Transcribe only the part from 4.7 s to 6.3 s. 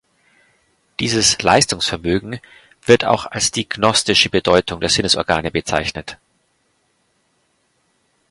der Sinnesorgane bezeichnet.